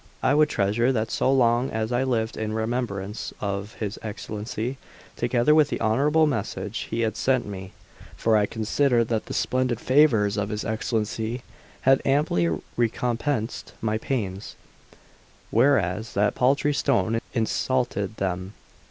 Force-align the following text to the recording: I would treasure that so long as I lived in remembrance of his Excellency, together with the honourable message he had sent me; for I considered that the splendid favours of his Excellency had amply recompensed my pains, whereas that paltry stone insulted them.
I 0.23 0.33
would 0.33 0.49
treasure 0.49 0.91
that 0.91 1.11
so 1.11 1.31
long 1.31 1.69
as 1.69 1.91
I 1.91 2.01
lived 2.01 2.35
in 2.35 2.53
remembrance 2.53 3.33
of 3.39 3.75
his 3.75 3.99
Excellency, 4.01 4.79
together 5.15 5.53
with 5.53 5.69
the 5.69 5.79
honourable 5.79 6.25
message 6.25 6.87
he 6.89 7.01
had 7.01 7.15
sent 7.15 7.45
me; 7.45 7.71
for 8.17 8.35
I 8.35 8.47
considered 8.47 9.09
that 9.09 9.27
the 9.27 9.35
splendid 9.35 9.79
favours 9.79 10.37
of 10.37 10.49
his 10.49 10.65
Excellency 10.65 11.43
had 11.81 12.01
amply 12.03 12.47
recompensed 12.75 13.73
my 13.79 13.99
pains, 13.99 14.55
whereas 15.51 16.13
that 16.15 16.33
paltry 16.33 16.73
stone 16.73 17.21
insulted 17.35 18.17
them. 18.17 18.53